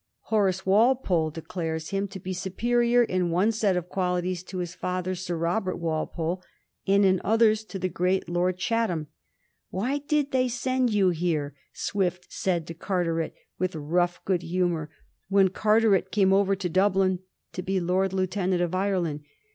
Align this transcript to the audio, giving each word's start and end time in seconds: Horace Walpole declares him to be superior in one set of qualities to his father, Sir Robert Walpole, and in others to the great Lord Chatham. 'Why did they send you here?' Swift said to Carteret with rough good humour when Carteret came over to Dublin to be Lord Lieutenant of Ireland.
Horace 0.33 0.65
Walpole 0.65 1.29
declares 1.29 1.91
him 1.91 2.07
to 2.07 2.19
be 2.19 2.33
superior 2.33 3.03
in 3.03 3.29
one 3.29 3.51
set 3.51 3.77
of 3.77 3.87
qualities 3.87 4.41
to 4.45 4.57
his 4.57 4.73
father, 4.73 5.13
Sir 5.13 5.37
Robert 5.37 5.75
Walpole, 5.75 6.41
and 6.87 7.05
in 7.05 7.21
others 7.23 7.63
to 7.65 7.77
the 7.77 7.87
great 7.87 8.27
Lord 8.27 8.57
Chatham. 8.57 9.09
'Why 9.69 9.99
did 9.99 10.31
they 10.31 10.47
send 10.47 10.91
you 10.91 11.09
here?' 11.11 11.53
Swift 11.71 12.33
said 12.33 12.65
to 12.65 12.73
Carteret 12.73 13.35
with 13.59 13.75
rough 13.75 14.25
good 14.25 14.41
humour 14.41 14.89
when 15.29 15.49
Carteret 15.49 16.09
came 16.11 16.33
over 16.33 16.55
to 16.55 16.67
Dublin 16.67 17.19
to 17.53 17.61
be 17.61 17.79
Lord 17.79 18.11
Lieutenant 18.11 18.63
of 18.63 18.73
Ireland. 18.73 19.23